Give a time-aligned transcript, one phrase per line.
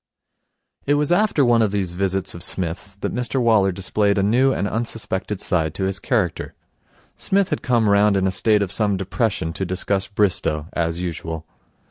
[0.87, 4.51] It was after one of these visits of Psmith's that Mr Waller displayed a new
[4.51, 6.55] and unsuspected side to his character.
[7.17, 11.45] Psmith had come round in a state of some depression to discuss Bristow, as usual.